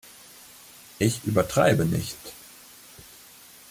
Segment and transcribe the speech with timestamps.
[0.97, 2.17] Ich übertreibe nicht.